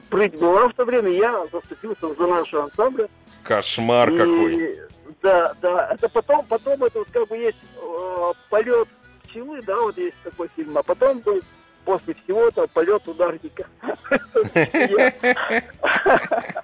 [0.09, 3.07] прыть была в то время, я заступился за нашу ансамбль.
[3.43, 4.79] Кошмар и, какой.
[5.21, 8.87] Да, да, это потом, потом это вот как бы есть э, полет
[9.23, 11.41] пчелы, да, вот есть такой фильм, а потом был
[11.85, 13.65] после всего этого полет ударника.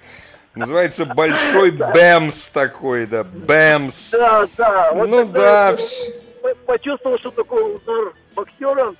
[0.54, 3.94] Называется большой бэмс такой, да, бэмс.
[4.12, 4.92] Да, да.
[4.92, 5.76] Вот ну да.
[6.66, 8.94] Почувствовал, что такой удар боксера.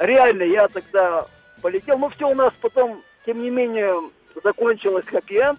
[0.00, 1.26] Реально, я тогда
[1.62, 1.98] полетел.
[1.98, 4.10] Ну, все у нас потом, тем не менее,
[4.42, 5.58] закончилось хэппи-энд.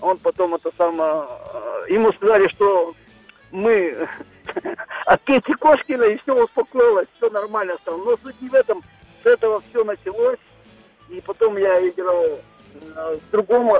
[0.00, 1.24] Он потом это самое...
[1.52, 2.94] Э, ему сказали, что
[3.50, 4.08] мы
[5.06, 7.98] от Кети Кошкина, и все успокоилось, все нормально стало.
[7.98, 8.82] Но суть не в этом.
[9.22, 10.38] С этого все началось.
[11.08, 12.40] И потом я играл
[12.74, 13.70] в другом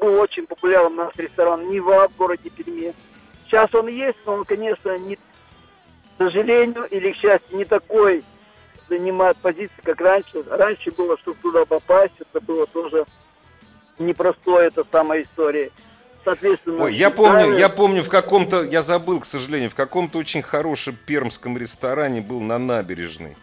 [0.00, 2.94] был очень популярен наш ресторан Нева в городе Перми.
[3.44, 5.20] Сейчас он есть, но он, конечно, не, к
[6.18, 8.22] сожалению или к счастью, не такой
[8.88, 10.42] занимает позиции, как раньше.
[10.48, 13.04] Раньше было, чтобы туда попасть, это было тоже
[13.98, 15.70] непростое, это самая история.
[16.24, 20.42] Соответственно, Ой, я помню, я помню в каком-то, я забыл, к сожалению, в каком-то очень
[20.42, 23.36] хорошем пермском ресторане был на набережной.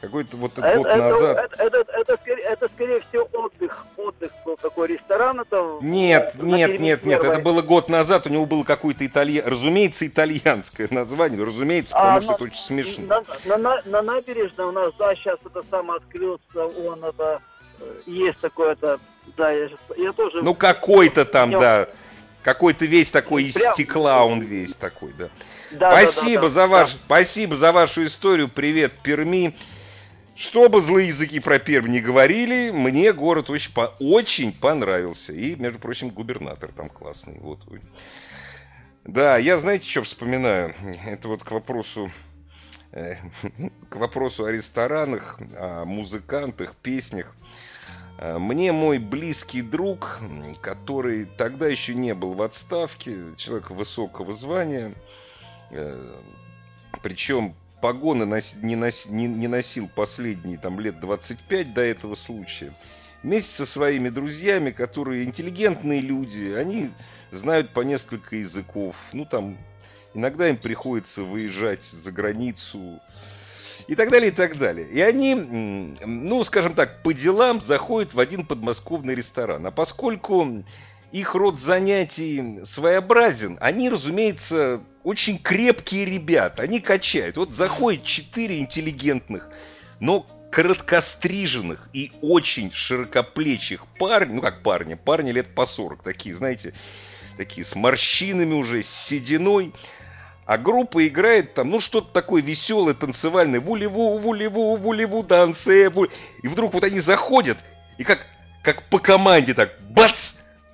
[0.00, 1.52] Какой-то вот это, год назад.
[1.58, 3.86] Это, это, это, это, это, скорее всего, отдых.
[3.98, 5.40] Отдых был такой ресторан.
[5.40, 7.22] Это нет, нет, нет, нет.
[7.22, 8.26] Это было год назад.
[8.26, 9.46] У него было какое-то итальян...
[9.46, 11.44] Разумеется, итальянское название.
[11.44, 13.24] Разумеется, потому а, что на, это очень смешно.
[13.44, 16.66] На, на, на, на набережной у нас, да, сейчас это самое открылся.
[16.86, 17.42] Он это...
[17.80, 18.98] Э, есть такое-то...
[19.36, 20.40] Да, я, я тоже...
[20.40, 21.88] Ну, какой-то там, да.
[22.42, 23.74] Какой-то весь такой из Прям...
[23.74, 25.28] стекла он весь такой, да.
[25.72, 26.98] Да, спасибо, да, да, да, за ваш, да.
[27.04, 28.48] спасибо за вашу историю.
[28.48, 29.54] Привет, Перми.
[30.48, 35.32] Что бы злые языки про Пермь не говорили, мне город очень, по очень понравился.
[35.32, 37.38] И, между прочим, губернатор там классный.
[37.40, 37.60] Вот.
[39.04, 40.74] Да, я знаете, что вспоминаю?
[41.04, 42.10] Это вот к вопросу
[42.92, 43.16] э,
[43.90, 47.34] к вопросу о ресторанах, о музыкантах, песнях.
[48.18, 50.20] Э, мне мой близкий друг,
[50.62, 54.94] который тогда еще не был в отставке, человек высокого звания,
[55.70, 56.20] э,
[57.02, 62.72] причем погоны нос, не, нос, не, не носил последние там лет 25 до этого случая.
[63.22, 66.90] Вместе со своими друзьями, которые интеллигентные люди, они
[67.32, 68.96] знают по несколько языков.
[69.12, 69.58] Ну, там,
[70.14, 73.00] иногда им приходится выезжать за границу
[73.88, 74.88] и так далее, и так далее.
[74.88, 79.66] И они, ну, скажем так, по делам заходят в один подмосковный ресторан.
[79.66, 80.64] А поскольку
[81.12, 87.36] их род занятий своеобразен, они, разумеется, очень крепкие ребята, они качают.
[87.36, 89.48] Вот заходит четыре интеллигентных,
[89.98, 96.74] но короткостриженных и очень широкоплечих парней, ну как парни, парни лет по 40, такие, знаете,
[97.36, 99.72] такие с морщинами уже, с сединой,
[100.46, 106.04] а группа играет там, ну, что-то такое веселое, танцевальное, вулеву, вулеву, вулеву, ву...
[106.42, 107.58] и вдруг вот они заходят,
[107.98, 108.26] и как,
[108.62, 110.12] как по команде так, бац,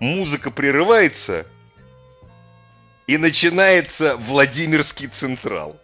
[0.01, 1.47] музыка прерывается,
[3.07, 5.81] и начинается Владимирский Централ.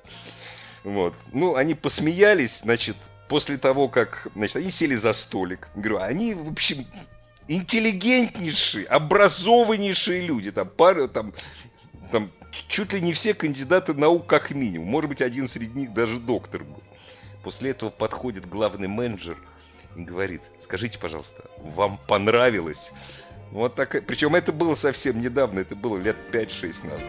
[0.85, 1.15] Вот.
[1.33, 2.97] Ну, они посмеялись, значит,
[3.29, 5.69] после того, как, значит, они сели за столик.
[5.77, 6.87] Говорю, они, в общем,
[7.49, 10.51] интеллигентнейшие, образованнейшие люди.
[10.51, 11.33] Там пара, там,
[12.11, 12.31] там
[12.69, 14.89] чуть ли не все кандидаты наук как минимум.
[14.89, 16.83] Может быть, один среди них даже доктор был.
[17.45, 19.37] После этого подходит главный менеджер
[19.97, 22.79] и говорит, скажите, пожалуйста, вам понравилось?
[23.53, 27.03] Вот так, причем это было совсем недавно, это было лет 5-6 назад.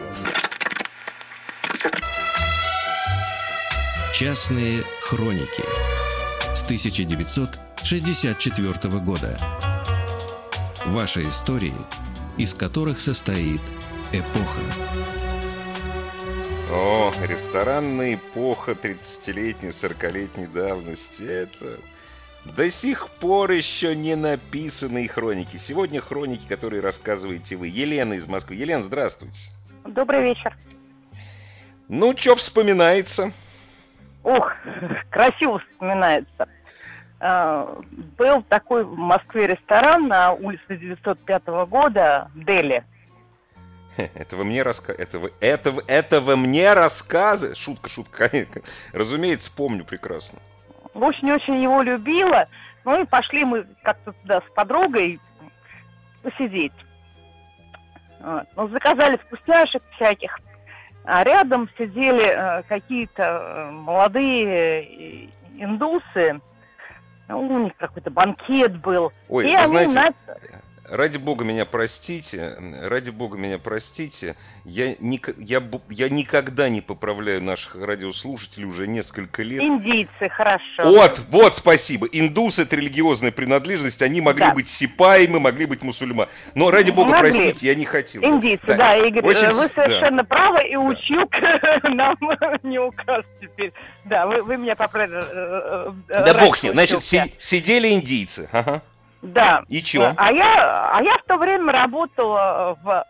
[4.12, 5.64] Частные хроники
[6.54, 9.34] с 1964 года.
[10.84, 11.72] Ваши истории,
[12.36, 13.62] из которых состоит
[14.12, 14.60] эпоха.
[16.70, 21.22] О, ресторанная эпоха 30-летней, 40-летней давности.
[21.22, 21.78] Это
[22.44, 25.60] до сих пор еще не написанные хроники.
[25.66, 27.68] Сегодня хроники, которые рассказываете вы.
[27.68, 28.56] Елена из Москвы.
[28.56, 29.36] Елена, здравствуйте.
[29.86, 30.54] Добрый вечер.
[31.88, 33.32] Ну, что вспоминается?
[34.22, 34.52] Ух,
[35.10, 36.48] красиво вспоминается.
[37.20, 37.80] А,
[38.18, 42.84] был такой в Москве ресторан на улице 905 года, Дели.
[43.96, 45.02] Это вы мне рассказываете.
[45.02, 47.60] Это вы, это, это вы мне рассказываете.
[47.60, 48.30] Шутка, шутка.
[48.92, 50.38] Разумеется, помню прекрасно
[50.94, 52.48] очень-очень его любила.
[52.84, 55.20] Ну и пошли мы как-то туда с подругой
[56.22, 56.72] посидеть.
[58.20, 58.46] Вот.
[58.56, 60.38] Ну, заказали вкусняшек всяких.
[61.04, 65.28] А рядом сидели э, какие-то э, молодые э,
[65.58, 66.40] индусы.
[67.28, 69.12] Ну, у них какой-то банкет был.
[69.28, 70.16] Ой, и они знаете,
[70.88, 74.94] ради бога меня простите, ради бога меня простите, я,
[75.38, 79.62] я, я никогда не поправляю наших радиослушателей уже несколько лет.
[79.62, 80.82] Индийцы, хорошо.
[80.84, 82.06] Вот, вот, спасибо.
[82.06, 84.54] Индусы это религиозная принадлежность, они могли да.
[84.54, 86.30] быть сипаемы, могли быть мусульмане.
[86.54, 87.30] Но ради бога могли.
[87.30, 88.22] простите, я не хотел.
[88.22, 89.54] Индийцы, да, да Игорь, Очень...
[89.54, 90.24] вы совершенно да.
[90.24, 92.16] правы, и училка нам
[92.62, 93.72] не указ теперь.
[94.04, 95.16] Да, вы, вы меня поправили.
[95.16, 97.00] Э, э, да бог с ним, значит,
[97.50, 98.82] сидели индийцы, ага.
[99.24, 99.64] Да.
[99.68, 100.12] И чё?
[100.16, 103.06] А я, а я в то время работала в,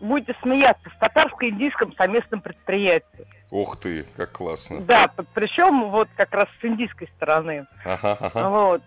[0.00, 3.26] будете смеяться, в татарско-индийском совместном предприятии.
[3.50, 4.80] Ух ты, как классно.
[4.82, 7.66] Да, причем вот как раз с индийской стороны.
[7.84, 8.48] Ага, ага.
[8.48, 8.82] Вот.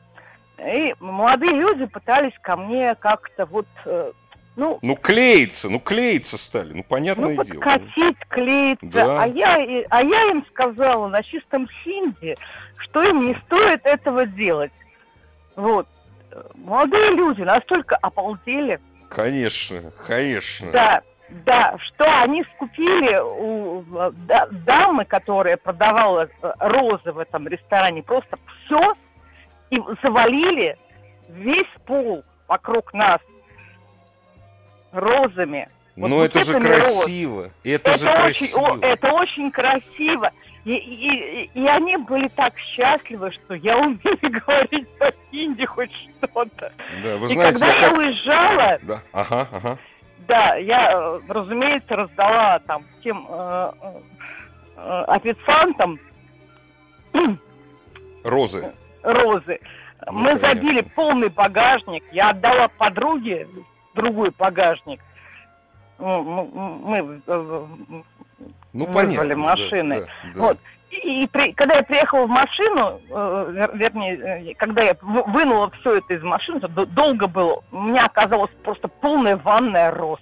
[0.59, 4.11] И молодые люди пытались ко мне как-то вот э,
[4.57, 7.61] ну, ну клеиться, ну клеиться стали, ну понятное ну, дело.
[7.61, 8.85] подкатить, клеиться.
[8.85, 9.23] Да.
[9.23, 9.55] А, я,
[9.89, 12.35] а я им сказала на чистом хинди,
[12.77, 14.73] что им не стоит этого делать.
[15.55, 15.87] Вот
[16.55, 18.79] молодые люди настолько обалдели.
[19.09, 20.71] Конечно, конечно.
[20.71, 21.01] Да,
[21.45, 23.83] да, что они скупили у
[24.27, 28.95] да, дамы, которая продавала э, розы в этом ресторане, просто все
[29.69, 30.77] и завалили
[31.29, 33.19] весь пол вокруг нас
[34.91, 35.69] розами.
[35.95, 37.43] Вот ну это же красиво.
[37.43, 37.51] Роз.
[37.63, 38.59] Это, это же очень, красиво.
[38.59, 40.31] О, это очень красиво.
[40.65, 46.73] И, и, и они были так счастливы, что я умею говорить по-хинди хоть что-то.
[47.03, 47.97] Да, вы и знаете, когда я, как...
[47.97, 49.01] уезжала, да.
[49.13, 49.77] ага, ага.
[50.27, 53.71] да, я, разумеется, раздала там тем э,
[54.75, 55.99] э, официантам
[58.23, 58.73] розы.
[59.01, 59.59] Розы.
[60.07, 60.47] Ну, Мы конечно.
[60.47, 62.03] забили полный багажник.
[62.11, 63.47] Я отдала подруге
[63.95, 65.01] другой багажник.
[65.97, 67.65] Мы э,
[68.73, 69.99] ну, вызвали понятно, машины.
[69.99, 70.41] Да, да, да.
[70.41, 70.57] Вот.
[70.91, 75.97] И, и при, когда я приехала в машину, э, вернее, э, когда я вынула все
[75.97, 80.19] это из машины, долго было, у меня оказалась просто полная ванная роз.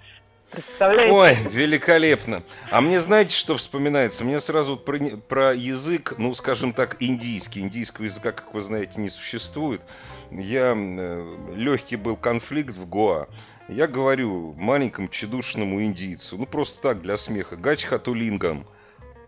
[0.50, 1.12] Представляете?
[1.12, 2.42] Ой, великолепно.
[2.70, 4.24] А мне знаете, что вспоминается?
[4.24, 7.60] Мне сразу про, про язык, ну, скажем так, индийский.
[7.60, 9.82] Индийского языка, как вы знаете, не существует.
[10.30, 13.28] Я э, легкий был конфликт в Гоа.
[13.68, 18.66] Я говорю маленькому чедушному индийцу, ну просто так, для смеха, Гачхатулингам.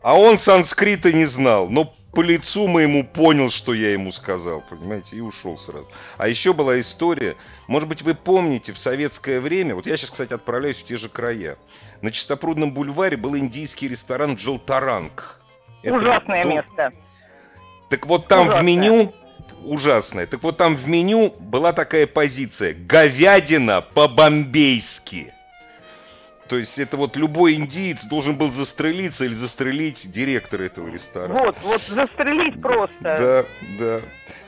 [0.03, 5.17] А он санскрита не знал, но по лицу моему понял, что я ему сказал, понимаете,
[5.17, 5.87] и ушел сразу.
[6.17, 7.37] А еще была история,
[7.69, 11.11] может быть, вы помните, в советское время, вот я сейчас, кстати, отправляюсь в те же
[11.11, 11.59] края,
[12.01, 15.39] на Чистопрудном бульваре был индийский ресторан Джолтаранг.
[15.85, 16.93] Ужасное Это, место.
[17.91, 18.63] Так вот там Ужасное.
[18.63, 19.13] в меню
[19.65, 20.27] ужасное.
[20.27, 25.33] Так вот там в меню была такая позиция «говядина по-бомбейски».
[26.49, 31.35] То есть это вот любой индиец должен был застрелиться или застрелить директора этого ресторана.
[31.35, 32.91] Вот, вот застрелить просто.
[33.01, 33.45] Да,
[33.79, 34.01] да.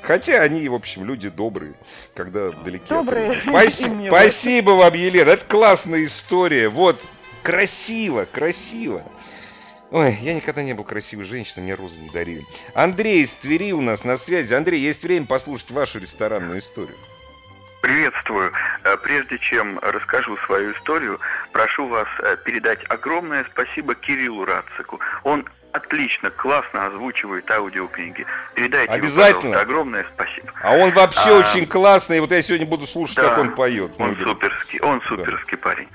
[0.03, 1.74] Хотя они, в общем, люди добрые,
[2.14, 2.87] когда вдалеке.
[2.89, 3.41] Добрые.
[3.47, 5.30] Спасибо, спасибо вам, Елена.
[5.30, 6.68] Это классная история.
[6.68, 7.01] Вот,
[7.45, 9.05] красиво, красиво.
[9.93, 12.47] Ой, я никогда не был красивой женщиной, мне розы не дарили.
[12.74, 14.51] Андрей из Твери у нас на связи.
[14.55, 16.97] Андрей, есть время послушать вашу ресторанную историю.
[17.82, 18.53] Приветствую.
[18.84, 21.20] Э, прежде чем расскажу свою историю,
[21.53, 24.99] прошу вас э, передать огромное спасибо Кириллу Рацику.
[25.24, 28.27] Он отлично, классно озвучивает аудиокниги.
[28.55, 29.55] Передайте Обязательно.
[29.55, 30.53] ему, огромное спасибо.
[30.62, 32.20] А он вообще А, очень классный.
[32.20, 33.93] Вот я сегодня буду слушать, да, как он поет.
[33.99, 35.89] Он говорит, суперский, он суперский парень.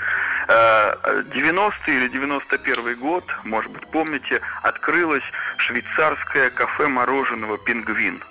[0.47, 0.93] Э,
[1.33, 5.23] 90-й или 91 год, может быть, помните, открылось
[5.57, 8.21] швейцарское кафе мороженого «Пингвин»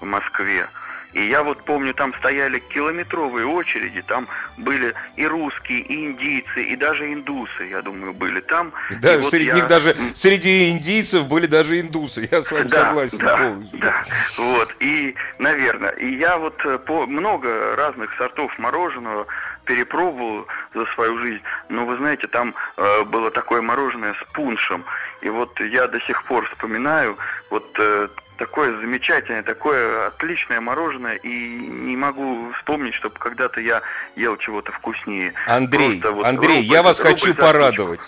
[0.00, 0.66] в Москве.
[1.14, 4.26] И я вот помню, там стояли километровые очереди, там
[4.58, 8.72] были и русские, и индийцы, и даже индусы, я думаю, были там.
[9.00, 12.28] Да, И вот среди я- них даже, среди индийцев были даже индусы.
[12.30, 13.78] Я с вами да, согласен да, полностью.
[13.78, 14.04] да.
[14.38, 19.26] Вот, и, наверное, и я вот э, по много разных сортов мороженого
[19.66, 21.42] перепробовал за свою жизнь.
[21.68, 24.84] Но вы знаете, там э, было такое мороженое с пуншем.
[25.22, 27.16] И вот я до сих пор вспоминаю
[27.50, 28.08] вот э,
[28.46, 33.80] такое замечательное, такое отличное мороженое, и не могу вспомнить, чтобы когда-то я
[34.16, 35.32] ел чего-то вкуснее.
[35.46, 38.00] Андрей, Просто вот Андрей, рубль- я вас рубль хочу порадовать.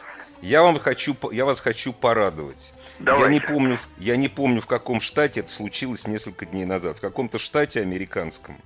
[0.42, 2.58] Я вам хочу, я вас хочу порадовать.
[2.98, 3.32] Я Давайте.
[3.34, 6.98] не помню, я не помню, в каком штате это случилось несколько дней назад.
[6.98, 8.56] В каком-то штате американском.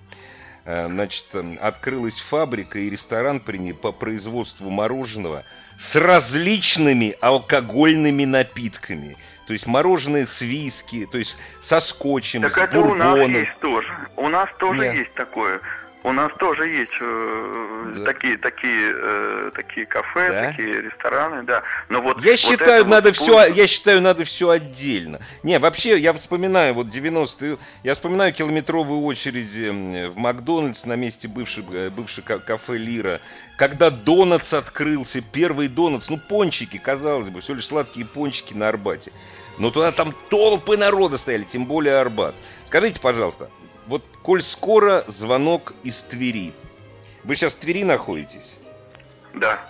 [0.64, 1.24] э, Значит,
[1.60, 5.44] открылась фабрика и ресторан при ней по производству мороженого
[5.92, 9.16] с различными алкогольными напитками.
[9.50, 11.34] То есть мороженое с виски, то есть
[11.68, 13.32] со скотчем, Так это у нас бурбоном.
[13.34, 13.92] есть тоже.
[14.16, 14.94] У нас тоже Нет.
[14.94, 15.58] есть такое.
[16.04, 18.04] У нас тоже есть э, Да.
[18.04, 20.50] такие такие э, такие кафе, Да?
[20.52, 21.64] такие рестораны, да.
[21.88, 25.18] Но вот Я вот считаю, вот надо пункт- все, я считаю, надо все отдельно.
[25.42, 31.26] Не, вообще, я вспоминаю вот 90-е, я вспоминаю километровые очереди м, в Макдональдс на месте
[31.26, 33.20] бывшей, э, бывшей ка- кафе Лира.
[33.58, 39.10] Когда Донатс открылся, первый Донатс, ну пончики, казалось бы, все лишь сладкие пончики на Арбате.
[39.60, 42.34] Но туда там толпы народа стояли, тем более Арбат.
[42.68, 43.50] Скажите, пожалуйста,
[43.86, 46.54] вот коль скоро звонок из Твери,
[47.24, 48.40] вы сейчас в Твери находитесь?
[49.34, 49.60] Да.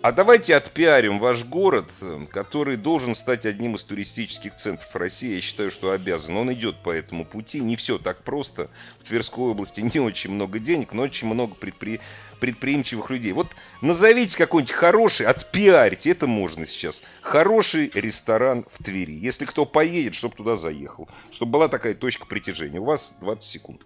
[0.00, 1.86] А давайте отпиарим ваш город,
[2.30, 5.34] который должен стать одним из туристических центров России.
[5.34, 6.34] Я считаю, что обязан.
[6.36, 7.60] Он идет по этому пути.
[7.60, 8.70] Не все так просто.
[9.00, 12.00] В Тверской области не очень много денег, но очень много предпри-
[12.40, 13.32] предприимчивых людей.
[13.32, 13.48] Вот
[13.82, 16.94] назовите какой-нибудь хороший, отпиарьте, это можно сейчас.
[17.24, 19.12] Хороший ресторан в Твери.
[19.12, 21.08] Если кто поедет, чтобы туда заехал.
[21.32, 22.78] Чтобы была такая точка притяжения.
[22.80, 23.80] У вас 20 секунд.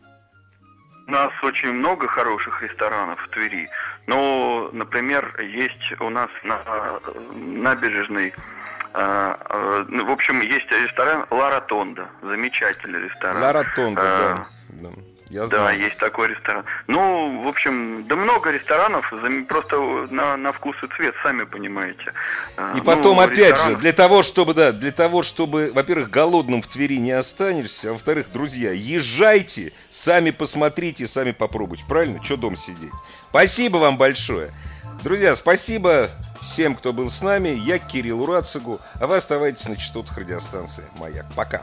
[1.07, 3.69] У нас очень много хороших ресторанов в Твери.
[4.07, 6.99] Но, например, есть у нас на э,
[7.37, 8.35] набережной
[8.93, 12.09] э, э, в общем, есть ресторан Ла Ротонда.
[12.23, 13.43] Замечательный ресторан.
[13.43, 14.91] Ла Ротонда, А, да.
[15.31, 15.35] Да.
[15.43, 15.81] Я Да, знаю.
[15.81, 16.65] есть такой ресторан.
[16.87, 19.13] Ну, в общем, да много ресторанов,
[19.49, 19.77] просто
[20.11, 22.13] на, на вкус и цвет, сами понимаете.
[22.57, 26.11] А, И ну, потом, опять же, ресторанов- для того, чтобы, да, для того, чтобы, во-первых,
[26.11, 29.73] голодным в Твери не останешься, а во-вторых, друзья, езжайте,
[30.05, 31.85] сами посмотрите, сами попробуйте.
[31.89, 32.21] Правильно?
[32.25, 32.93] Че дом сидеть?
[33.31, 34.51] Спасибо вам большое.
[35.05, 36.11] Друзья, спасибо
[36.53, 37.51] всем, кто был с нами.
[37.51, 41.27] Я Кирилл Урацигу, а вы оставайтесь на частотах радиостанции «Маяк».
[41.37, 41.63] Пока.